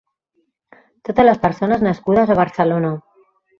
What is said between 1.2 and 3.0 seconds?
les persones nascudes a Barcelona.